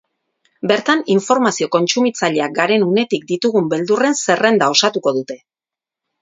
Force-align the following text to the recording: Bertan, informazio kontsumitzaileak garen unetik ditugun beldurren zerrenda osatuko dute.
Bertan, 0.69 1.01
informazio 1.15 1.67
kontsumitzaileak 1.75 2.55
garen 2.61 2.87
unetik 2.87 3.29
ditugun 3.33 3.69
beldurren 3.75 4.19
zerrenda 4.23 4.71
osatuko 4.79 5.15
dute. 5.21 5.39